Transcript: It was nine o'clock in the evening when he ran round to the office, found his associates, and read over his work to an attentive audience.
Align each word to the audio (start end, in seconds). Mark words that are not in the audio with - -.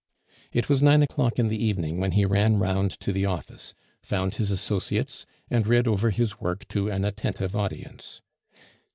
It 0.51 0.67
was 0.67 0.81
nine 0.81 1.03
o'clock 1.03 1.37
in 1.37 1.47
the 1.47 1.63
evening 1.63 1.99
when 1.99 2.13
he 2.13 2.25
ran 2.25 2.57
round 2.57 2.99
to 3.01 3.11
the 3.11 3.27
office, 3.27 3.75
found 4.01 4.33
his 4.33 4.49
associates, 4.49 5.27
and 5.47 5.67
read 5.67 5.87
over 5.87 6.09
his 6.09 6.41
work 6.41 6.67
to 6.69 6.89
an 6.89 7.05
attentive 7.05 7.55
audience. 7.55 8.19